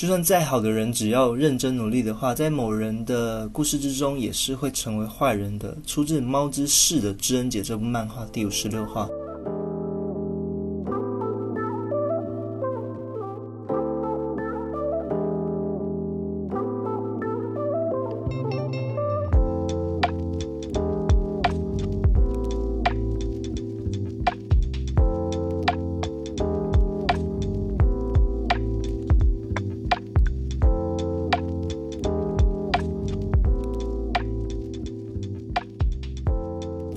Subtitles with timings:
[0.00, 5.76] 就算再好的人，只要认真努力的话，在某人的故事之中，也是会成为坏人的。
[5.86, 9.06] 出自《猫之誓》的《知恩姐》这部漫画第五十六话。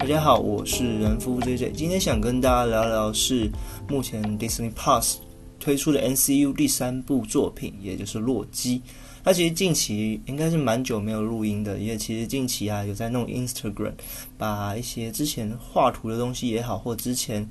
[0.04, 3.50] 大家好，我是人夫 J J，今天想跟大家聊聊是
[3.88, 5.16] 目前 Disney Plus
[5.62, 8.80] 推出的 N C U 第三部作品，也就是《洛基》。
[9.24, 13.94] 那其实近期应该是蛮久没有录音的，因为其实近期啊有在弄 Instagram，
[14.38, 17.50] 把一些之前画图的东西也好，或之前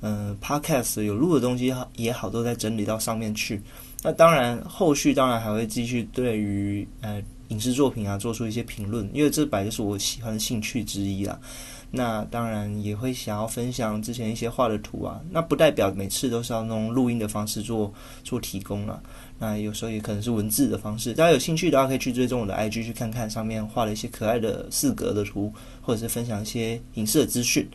[0.00, 3.62] 嗯 Podcast 有录的东西也好，都在整理到上面去。
[4.04, 11.40] 那当然，后续当然还会继续对于呃影视作品啊做出一些评论，因为这本来就是我喜欢的兴趣之一啦。
[11.90, 17.90] 那当然也会想要分享之前一些画的图啊，那不代表每次都是要用录音的方式做
[18.22, 19.02] 做提供了。
[19.38, 27.66] 那有时候也可能是文字的方式，大家有兴趣的话可以去追踪我的 IG 去看看上面画了一些可爱的四格的图，或者是分享一些影视的资讯。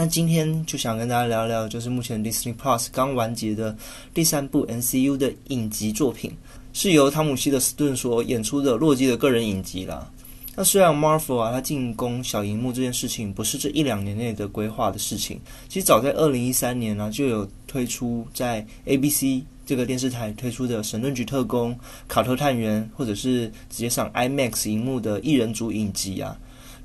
[0.00, 3.76] 那今天就想跟大家聊聊，就是目前 Disney Plus 刚完结的
[4.14, 6.34] 第三部 NCU 的影集作品，
[6.72, 10.10] 是由汤姆希的斯顿所演出的洛基的个人影集啦。
[10.56, 21.72] 那虽然 Marvel 啊，它进攻小荧幕这件事情不是这一两年内的规划的事情，其实早在二零一三年呢，就有推出在 ABC 这个电视台推出的《神盾局特工》、
[22.08, 26.38] 《卡特探员》，或者是直接上 IMAX 荧幕的异人组影集啊。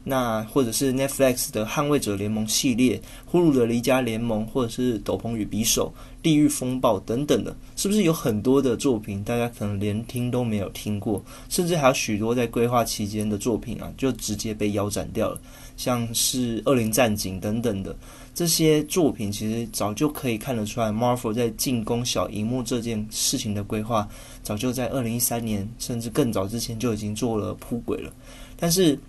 [0.08, 5.88] 那或者是 Netflix 的《捍卫者联盟》系列，呼噜的《离家联盟》，或者是《斗篷与匕首》、
[6.22, 15.42] 《地狱风暴》等等的，是不是有很多的作品，大家可能连听都没有听过，甚至还有许多在规划期间的作品啊，就直接被腰斩掉了，
[15.76, 17.96] 像是《恶灵战警》等等的
[18.36, 24.08] 这些作品，其实早就可以看得出来，Marvel 在进攻小荧幕这件事情的规划，
[24.44, 28.14] 早就在二零一三年甚至更早之前就已经做了铺轨了，
[28.56, 29.00] 但是。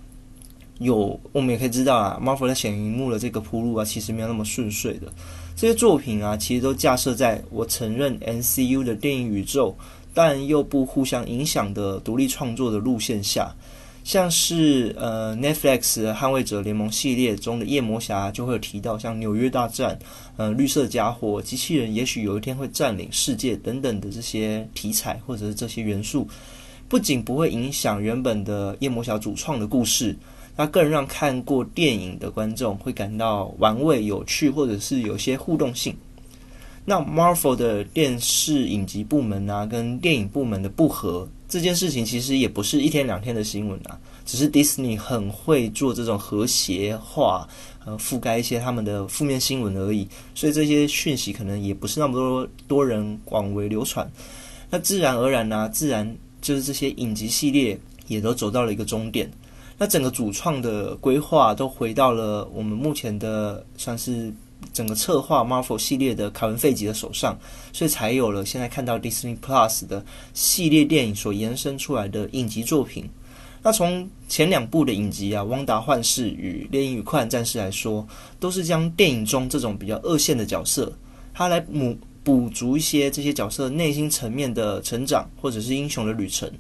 [0.79, 5.13] 有，我们也可以知道啊，Marvel 在显荧幕的这个铺路啊，其实没有那么顺遂的。
[5.57, 9.75] 这些作品啊，其实都架设在我承认 NCU 的电影宇宙，
[10.13, 13.55] 但又不互相影响的独立创作的路线下。
[14.05, 15.81] 像是呃 Netflix
[16.15, 19.99] 《捍卫者联盟》系列中的夜魔侠，就会有提到像纽约大战、
[20.37, 26.29] 呃绿色家伙、机器人，也许有一天会占领世界等等的这些题材或者是这些元素，
[26.87, 30.17] 不仅不会影响原本的夜魔侠主创的故事。
[30.57, 35.95] 它更让看过电影的观众会感到玩味、有趣，或者是有些互动性。
[36.85, 47.49] 那 Marvel 的电视影集部门啊，跟电影部门的不和这件事情，其实也不是一天两天的新闻啊，只是 Disney 很会做这种和谐化，
[47.85, 50.07] 呃，覆盖一些他们的负面新闻而已。
[50.35, 54.09] 所以这些讯息可能也不是那么多多人广为流传。
[54.71, 59.29] 那自然而然呢，自然就是这些影集系列也都走到了一个终点。
[59.79, 64.33] 那整个主创的规划都回到了我们目前的算是
[64.73, 67.39] 整个策划 Marvel 系列的凯文费吉的手上，
[67.73, 73.09] 所以才有了现在看到 Disney Plus 的系列电影所延伸出来的影集作品。
[73.63, 78.07] 那从前两部的影集啊，《汪达幻视》与《猎鹰与快战士》来说，
[78.39, 80.93] 都是将电影中这种比较二线的角色，
[81.35, 86.51] 他来补补足一些这些角色内心层面的成长，或者是英雄的旅程。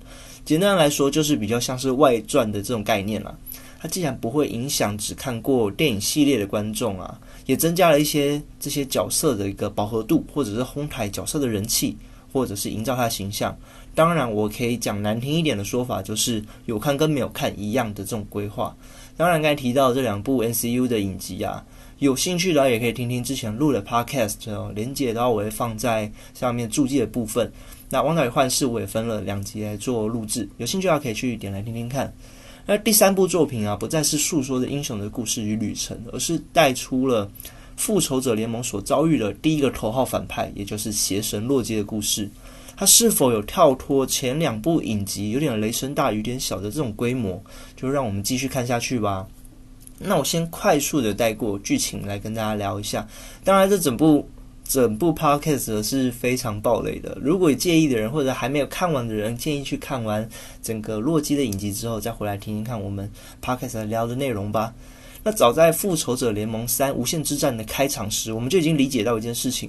[0.44, 3.36] 简单来说，就是比较像是外传的这种概念啦。
[3.80, 11.96] 它既然不会影响只看过电影系列的观众啊，也增加了一些这些角色的一个饱和度，或者是哄抬角色的人气，
[12.32, 13.58] 或者是营造他的形象。
[13.92, 18.72] 当然，我可以讲难听一点的说法，就是有看跟没有看一样的这种规划。
[19.16, 21.64] 当然，刚才提到这两部 NCU 的影集啊，
[21.98, 27.50] 有兴趣的也可以听听之前录的 Podcast 哦，连接的话我会放在下面注记的部分。
[27.88, 32.12] 那《汪达与幻视》我也分了两集来做录制，有兴趣的话可以去点来听听看。
[32.66, 37.30] 那第三部作品啊，不再是诉说的英雄的故事与旅程，而是带出了
[37.76, 42.28] 复仇者联盟所遭遇的第一个头号反派，也就是邪神洛基的故事。
[42.76, 47.42] 它是否有跳脱前两部影集有点雷声大雨点小的这种规模？
[47.74, 49.26] 就让我们继续看下去吧。
[49.98, 53.06] 那我先快速的带过剧情来跟大家聊一下。
[53.44, 54.28] 当然，这整部。
[54.68, 57.16] 整部 podcast 是非常暴雷的。
[57.22, 60.28] 如果介意的人，或者还没有看完的人，建议去看完
[60.60, 63.08] 整个洛基的影集之后，再回来听听看我们
[63.40, 64.74] podcast 聊的内容吧。
[65.26, 69.68] 那早在《复仇者联盟三：无限之战》的开场时，我们就已经理解到一件事情：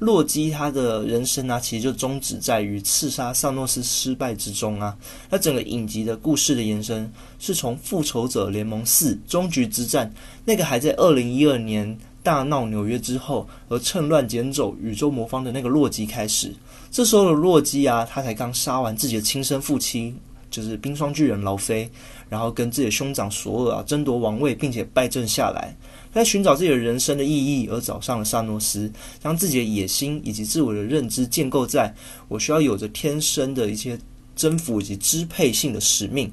[0.00, 4.96] 洛基他的人生啊，其实就终止在于刺杀萨诺斯失败之中啊。
[5.30, 7.08] 那整个影集的故事的延伸，
[7.38, 10.10] 是从《复仇者联盟四：终局之战》
[10.44, 16.52] 那个还在二零一二年大闹纽约之后，而趁乱捡走宇宙魔方的那个洛基开始。
[16.90, 20.18] 这时候的洛基啊，他才刚杀完自己的亲生父亲。
[20.56, 21.86] 就是冰霜巨人劳菲，
[22.30, 25.76] 然后跟自己的兄长索尔啊争夺王位，并且败阵下来，
[26.14, 28.90] 在寻找自己的人生的意义，而找上了萨诺斯，
[29.22, 31.94] 将自己的野心以及自我的认知建构在
[32.28, 33.98] 我需要有着天生的一些
[34.34, 36.32] 征服以及支配性的使命。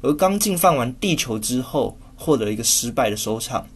[0.00, 3.66] 而刚进犯完地球之后，获得一个失败的收场，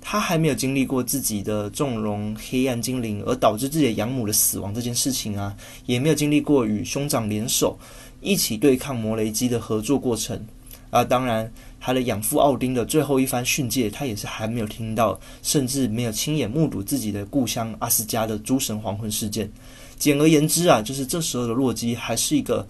[0.00, 5.54] 他还没有经历过自己的纵容黑暗精灵而导致自己的养母的死亡这件事情啊，
[5.84, 7.78] 也没有经历过与兄长联手。
[8.26, 10.44] 一起对抗摩雷基的合作过程
[10.90, 19.48] 啊，当然，他的养父奥丁的最后一番训诫，他也是还没有听到，甚至没有亲眼目睹自己的故乡阿斯加的诸神黄昏事件。
[19.96, 22.66] 简而言之啊，就是这时候的洛基还是一个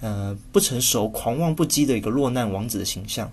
[0.00, 3.30] 呃不成熟、狂妄不羁的一个落难王子的形象。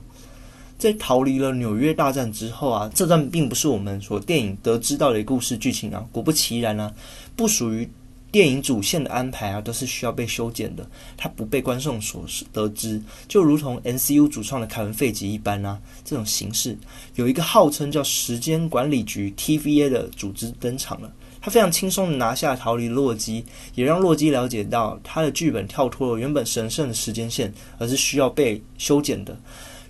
[0.79, 6.91] 在逃离了纽约大战之后啊，这段并不是我们所电影得知到的故事剧情啊，果不其然啊，
[7.35, 7.87] 不属于。
[8.31, 15.79] 电影主线的安排啊，都是需要被修剪的，它不被观众所得知，就如同 NCU 主创的凯文费吉一般啊。
[16.03, 16.77] 这种形式
[17.15, 23.43] 有一个号称叫时间管理局 TVA 的组织登场了，他非常轻松的拿下逃离洛基，
[23.75, 29.37] 也让洛基了解到他的剧本跳脱了原本神圣的时间线，而是需要被修剪的。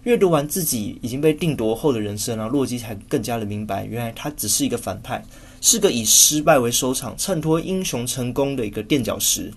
[0.03, 5.21] 阅读完自己已经被定夺后的人生啊，洛基才更加的明白，原来他只是一个反派。
[5.61, 9.51] 是个以失败为收场、衬托英雄成功的一个垫脚石，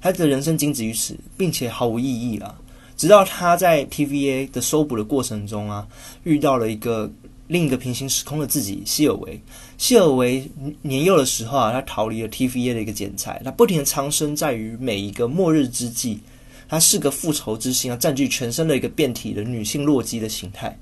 [0.00, 2.58] 他的人生仅止于此，并且毫无意义了。
[2.96, 5.86] 直到他在 TVA 的搜捕的过程中啊，
[6.22, 7.10] 遇到了一个
[7.48, 9.40] 另一个平行时空的自己——希尔维。
[9.76, 10.48] 希尔维
[10.82, 16.20] 年幼的时候啊，他逃离了 TVA 的一个剪裁，他不停的藏身在于每一个末日之际，
[16.68, 20.78] 他是个复仇之心啊，占据全身的一个变体的女性洛基的形态。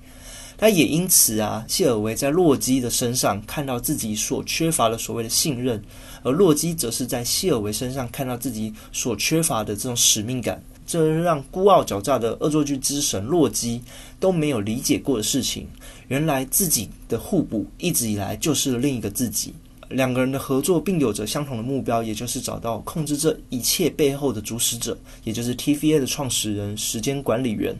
[0.60, 5.82] 他也因此啊，谢尔维在洛基的身上看到自己所缺乏的所谓的信任，
[6.22, 10.62] 而洛基则是在谢尔维身上看到自己所缺乏的这种使命感。
[10.86, 13.80] 这让孤傲狡诈的恶作剧之神洛基
[14.18, 15.66] 都没有理解过的事情。
[16.08, 19.54] 原来自己的互补一直以来就是另一个自己。
[19.88, 27.74] 两个人的合作并有着相同的目标，也就是找到控制这一切背后的主使者，也就是 TVA 的创始人——时间管理员。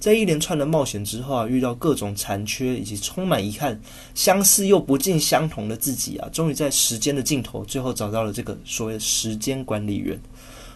[0.00, 3.78] 在一连串的冒险之后啊，遇到各种残缺以及充满遗憾、
[4.14, 10.18] 相似又不尽相同的自己啊，终于在时间的尽头，最后找到了这个所谓的时间管理员。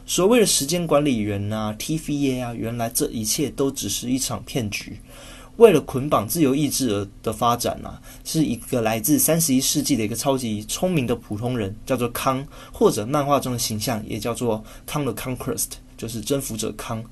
[0.06, 5.00] 所谓的时间管理员啊，TVA 啊，原来这一切都只是一场骗局。
[5.56, 17.02] 为了捆绑自由意志而的发展啊，是一个来自三十一世纪的一个超级聪明的普通人，叫做康，或者漫画中的形象也叫做康的 Conquest，就是征服者康。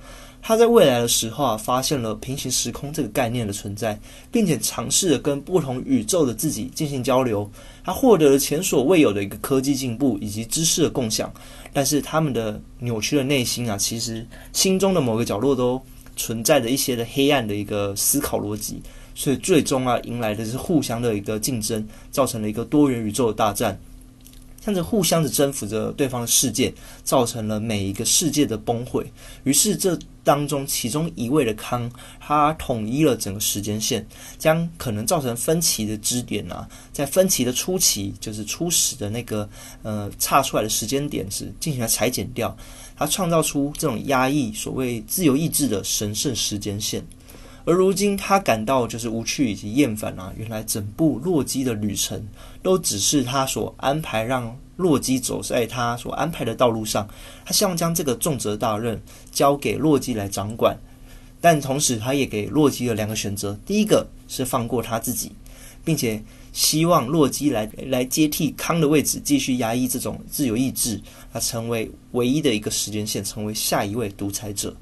[0.44, 3.98] 他在未来的时候啊，发现了平行时空这个概念的存在，
[4.32, 7.48] 并且尝试着跟不同宇宙的自己进行交流。
[7.84, 11.32] 他获得了前所未有的一个科技进步以及知识的共享，
[11.72, 15.80] 但是他们的扭曲的内心啊，其实心中的某个角落都
[16.16, 18.82] 存在着一些的黑暗的一个思考逻辑，
[19.14, 23.80] 所以最终啊，迎来的是互相的一个竞争，造成了一个多元宇宙的大战。
[24.64, 26.72] 像着互相的征服着对方的世界，
[27.02, 29.04] 造成了每一个世界的崩溃。
[29.44, 34.06] 于是这当中其中一位的康，他统一了整个时间线，
[34.38, 39.48] 将可能造成分歧的支点啊，在分歧的初期，就是初始的那个
[39.82, 42.56] 呃差出来的时间点是进行了裁剪掉，
[42.96, 47.04] 他创造出这种压抑所谓自由意志的神圣时间线。
[47.64, 50.32] 而如今，他感到就是无趣以及厌烦啊！
[50.36, 52.26] 原来整部洛基的旅程
[52.60, 57.08] 都只是他所安排，让洛基走在他所安排的道路上。
[57.44, 59.00] 他希望将这个重责大任
[59.30, 60.76] 交给洛基来掌管，
[61.40, 65.30] 但同时他也给洛基了两个选择：第一个是放过他自己，
[65.84, 66.20] 并且
[66.52, 71.00] 希望洛基来来接替康的位置，继续压抑这种自由意志，
[71.32, 74.74] 他成为唯一的一个时间线，成为下一位独裁者。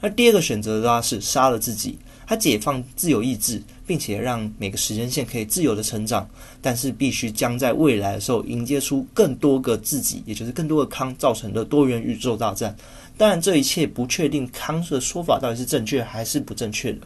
[0.00, 1.98] 那第二个选择的话是杀了自己。
[2.30, 6.30] 他解放自由意志，并且让每个时间线可以自由的成长，
[6.62, 12.76] 但是必须将在未来的时候迎接出更多个自己，也就是更多的康造成的多元宇宙大战。
[13.18, 16.98] 当然，这一切不确定康的说法到底是正确还是不正确的。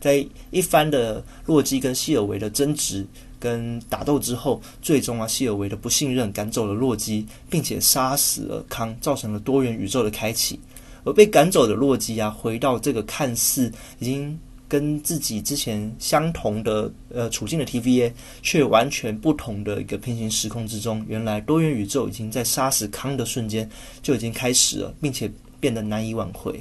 [0.00, 3.06] 在一番的洛基跟希尔维的争执
[3.38, 10.58] 跟打斗之后，最终啊，希尔维的不信任赶走了洛基，并且杀死了康，造成了多元宇宙的开启。
[11.04, 14.36] 而被赶走的洛基啊，回到这个看似已经。
[14.74, 18.10] 跟自己之前相同的呃处境的 TVA，
[18.42, 23.70] 却完全不同的一个平行时空之中，原来多元宇宙已经在杀死康的瞬间
[24.02, 26.60] 就已经开始了，并且变得难以挽回。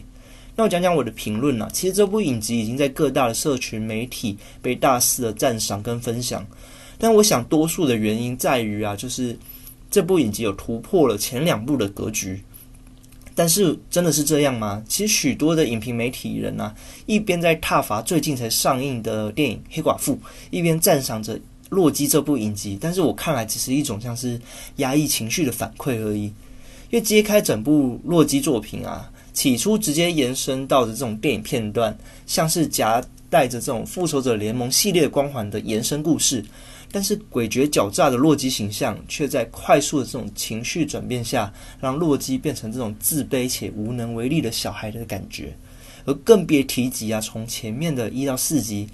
[0.55, 1.67] 那我讲讲我的评论啦。
[1.73, 6.45] 其实这部影集已经在各大的社群媒体被大肆的赞赏跟分享，
[6.99, 9.35] 但我想多数的原因在于啊，就是
[9.89, 12.43] 这部影集有突破了前两部的格局。
[13.35, 14.83] 但是真的是这样吗？
[14.87, 16.73] 其实许多的影评媒体人啊，
[17.05, 20.13] 一边在挞伐最近才上映的电影《黑寡妇》，
[20.49, 21.37] 一边赞赏着
[21.69, 22.77] 《洛基》这部影集。
[22.79, 24.39] 但是我看来只是一种像是
[24.77, 26.25] 压抑情绪的反馈而已。
[26.89, 29.09] 因为揭开整部《洛基》作品啊。
[29.33, 31.97] 起初直接延伸到的这种电影片段，
[32.27, 36.45] 像是夹带着这种复仇者联盟系列光环的延伸故事，
[36.93, 45.51] 但是诡谲狡诈的洛基形象却在快速的这种情绪转变下，让洛基变成这种自卑且无能为力的小孩的感觉。
[46.05, 48.87] 而更别提及啊，从前面的一到四集，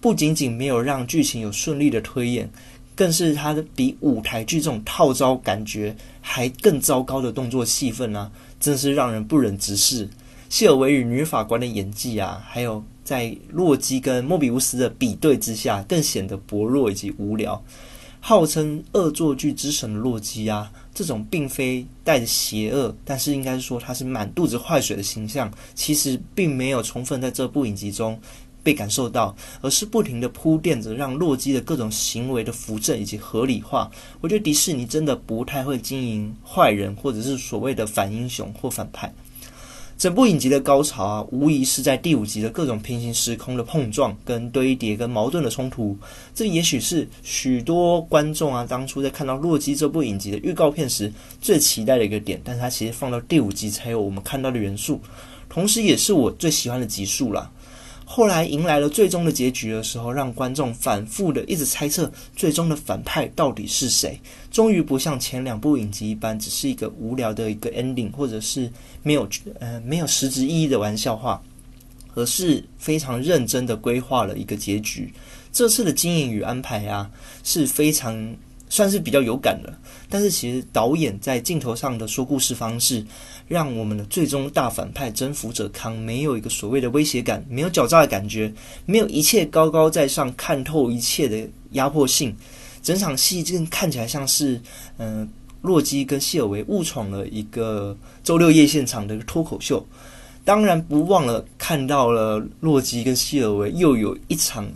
[0.00, 2.48] 不仅仅没有让剧情有顺利的推演，
[2.94, 8.30] 更是他的比舞台剧这种套招感觉还更糟糕的动作戏份啊。
[8.60, 10.06] 真是让人不忍直视。
[10.50, 17.62] 谢尔维与女法官的演技啊，还有在洛基跟莫比乌斯的比对之下，更显得薄弱以及无聊。
[18.18, 28.20] 号称恶作剧之神的洛基啊，这种并非带着邪恶，但是应该说他是满肚子坏水的形象，其实并没有充分在这部影集中
[28.64, 33.88] 被感受到，而是不停的铺垫着让洛基的各种行为的扶正以及合理化。
[34.20, 39.14] 我觉得迪士尼真的不太会经营坏人，或者是所谓的反英雄或反派。
[40.00, 45.94] 整部影集的高潮啊，无疑是在第五集的各种平行时空的碰撞、跟堆叠、跟矛盾的冲突。
[46.34, 52.40] 这也许是许多观众啊，当初在看到《洛基》这部影集的预告片时最期待的一个点。
[52.42, 54.98] 但是它其实放到第五集才有我们看到的元素，
[55.50, 57.50] 同时也是我最喜欢的集数了。
[58.12, 64.20] 后来迎来了最终的结局的时候，让观众反复的一直猜测最终的反派到底是谁。
[64.50, 68.68] 终于不像前两部影集一般，只是一个无聊的一个 ending，或者是
[69.04, 69.28] 没有
[69.60, 71.40] 呃没有实质意义的玩笑话，
[72.16, 75.14] 而是非常认真的规划了一个结局。
[75.52, 77.08] 这次的经营与安排啊，
[77.44, 78.34] 是非常。
[78.70, 79.70] 算是比较有感的，
[80.08, 83.04] 但是其实导演在镜头上的说故事方式，
[83.48, 88.50] 让我们的最终大反派征服者康没有一个所谓的威胁感，没有狡诈的感觉，
[88.86, 92.34] 没有一切高高在上看透一切的压迫性。
[92.80, 94.58] 整场戏真看起来像是，
[94.98, 95.28] 嗯，
[95.62, 99.84] 洛基跟谢尔维误闯了一个周六夜现场的脱口秀。
[100.50, 104.68] 当然不忘了看到了洛基跟希尔维又有一场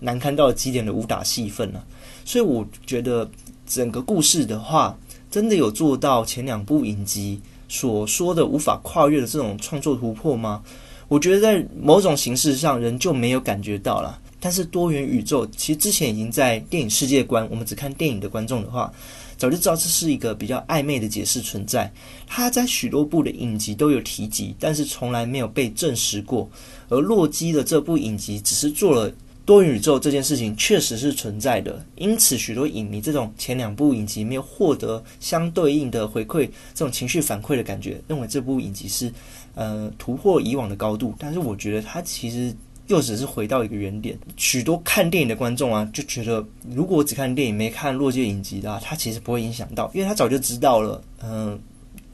[0.00, 1.84] 难看到极点的武打戏份了。
[2.24, 3.30] 所以我觉得
[3.66, 4.98] 整个故事的话，
[5.30, 10.62] 真的有做到前两部影集所说的无法跨越的这种创作突破吗？
[11.08, 14.18] 我觉得在某种形式上仍旧没有感觉到了。
[14.40, 18.90] 但是多元宇宙其实之前已经在电影世界观，我们只看电影的观众的话，
[19.38, 21.90] 早就知道这是一个比较暧昧的解释存在。
[22.26, 26.50] 他在许多部的影集都有提及，但是从来没有被证实过。
[26.90, 29.10] 而洛基的这部影集只是做了。
[29.46, 39.10] 多元宇宙这件事情确实是存在的，因此许多影迷这种前两部影集没有获得相对应的回馈，这种情绪反馈的感觉，认为这部影集是
[39.54, 41.14] 呃突破以往的高度。
[41.18, 42.54] 但是我觉得它其实
[42.88, 44.18] 又只是回到一个原点。
[44.36, 51.58] 许多看电影的观众啊，就觉得如果只看电影没看洛基影集的他，其实不会影响到，因为他早就知道了，嗯，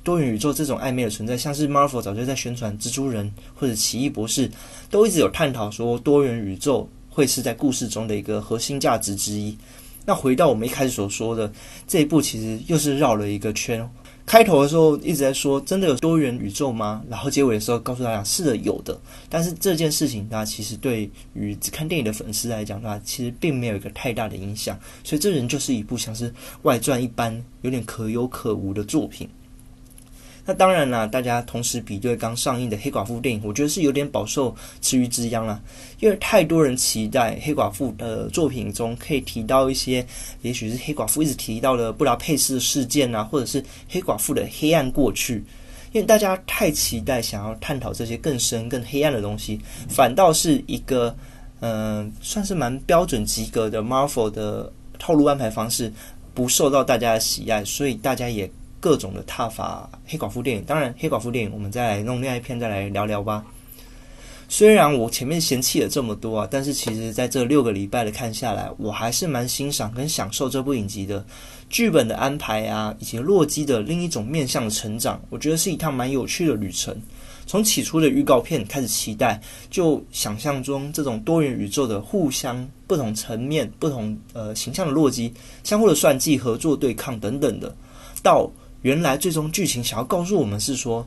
[0.02, 4.50] 多元宇宙这种暧昧的存在，像是 Marvel 早就在宣传蜘蛛人或者奇异博士，
[4.90, 6.88] 都一直有探讨说多元宇宙。
[7.16, 9.56] 会是在故事中的一个核心价值之一。
[10.04, 11.48] 那回到我们一开始所说的
[11.86, 13.88] 这一步，其实又是绕了一个圈。
[14.26, 17.02] 开头的时候一直在说真的有多元宇宙吗？
[17.10, 18.98] 然后结尾的时候告诉大家是的，有的。
[19.28, 24.78] 但是这件事情，它其实对于只看电影的粉丝来讲的话，其实并没有一个太大的影响。
[25.04, 29.28] 所以这人就是一部像是外传一般，有点可有可无的作品。
[30.46, 35.58] 那当然啦，大家同时比对刚上映的黑寡妇电影，我觉得是有点饱受池鱼之殃啦。
[36.00, 40.06] 因为太多人期待黑寡妇的作品中可以提到一些，
[40.42, 45.42] 也许是黑寡妇一直提到的布达佩斯事件啊，或者是黑寡妇的黑暗过去。
[45.92, 49.58] 因为大家太期待想要探讨这些更深、更黑暗的东西，
[49.88, 51.16] 反倒是一个
[51.60, 55.90] 嗯，算是蛮标准及格的 Marvel 的套路安排方式，
[56.34, 58.50] 不受到大家的喜爱，所以大家也。
[58.84, 63.42] 各种的踏法黑寡妇电影，当然黑寡妇电影我们再来弄另外一篇再来聊聊吧。
[64.46, 71.24] 虽然我前面嫌弃了这么多啊，但是其实在这六个礼拜的看下来，我还是蛮欣赏跟享受这部影集的
[71.70, 76.94] 剧本的安排啊，以及洛基的另一种面向的成长，我觉得是一趟蛮有趣的旅程。
[77.46, 87.74] 从起初的预告片开始期待，就想象中这种多元宇宙的互相不同层面、不同呃形象的洛基相互的算计、合作、对抗等等的，
[88.22, 88.50] 到
[88.84, 91.06] 原来最终剧情想要告诉我们是说。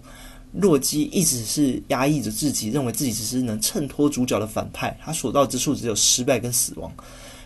[0.54, 6.90] 洛基一直是压抑着自己，认为自己只是能衬托主角的反派，他所到之处只有失败跟死亡，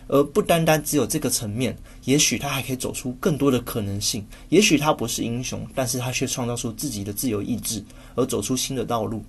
[0.06, 1.76] 而不单单只有这个层面。
[2.04, 7.84] 也许他还可以走出更多的可能性，也许他不是英雄，但是他却创造出自己的自由意志，
[8.14, 9.22] 而走出新的道路。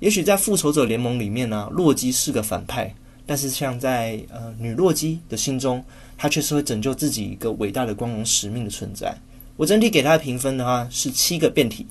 [0.00, 2.92] 也许在复仇者联盟里面呢，洛基是个反派，
[3.24, 5.82] 但是像在呃女洛基的心中，
[6.18, 9.16] 他却是会拯救自己一个伟大的光荣使命的存在。
[9.60, 11.86] 我整体给他的评分的话是七个变体。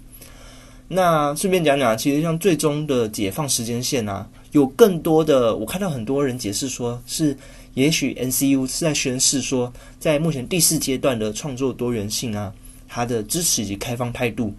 [0.87, 7.37] 那顺便讲讲，其实像最终的解放时间线啊，有更多的，我看到很多人解释说，是
[7.75, 12.51] 也许 NCU 是在宣示说，在目前第四阶段的创作多元性啊，
[12.87, 14.51] 它的支持以及开放态度，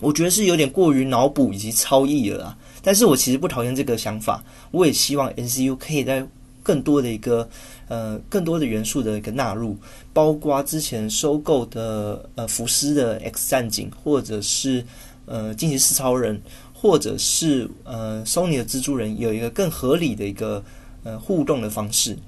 [0.00, 2.58] 我觉得是有点过于脑补以及超意了啊。
[2.82, 6.26] 但是我其实不讨厌这个想法，我也希望 NCU 可以在
[6.62, 7.48] 更多的一个
[7.88, 9.76] 呃更多的元素的一个纳入，
[10.12, 14.84] 包括之前收购的呃福斯的 X 战警，或者是。
[15.24, 16.38] 呃，惊奇四超人，
[16.74, 20.62] 或者是呃，Sony 的蜘蛛人，有一个更合理的一个
[21.04, 22.18] 呃互动的方式。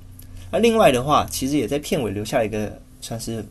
[0.52, 3.44] 那另外的话，其实也在片尾留下一个算是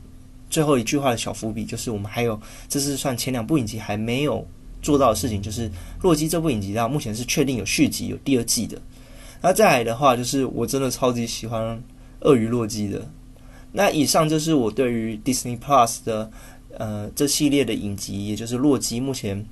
[0.50, 4.48] 最后一句话的小伏笔，就是我们还有这是算前两部影集还没有
[4.82, 5.68] 做到的事情，就是
[6.02, 8.82] 《洛基》这部影集到目前是确定有续集，有第二季的。
[9.44, 11.78] 那再来的话，就是我真的超级喜欢
[12.22, 13.08] 《鳄鱼洛基》的。
[13.72, 16.32] 那以上就是我对于 Disney Plus 的。
[16.76, 19.46] 呃，这系列的影集，也就是《洛基》，目前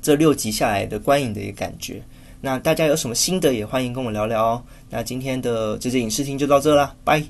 [0.00, 2.02] 这六集下来的观影的一个感觉。
[2.40, 4.62] 那大家有什么心得，也欢迎跟我聊聊哦。
[4.88, 7.22] 那今天的这些影视听就到这了，拜。